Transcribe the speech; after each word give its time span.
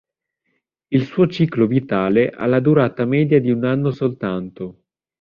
Il 0.87 1.05
suo 1.05 1.27
ciclo 1.27 1.67
vitale 1.67 2.31
ha 2.31 2.47
la 2.47 2.59
durata 2.59 3.05
media 3.05 3.39
di 3.39 3.51
un 3.51 3.63
anno 3.65 3.91
soltanto. 3.91 4.85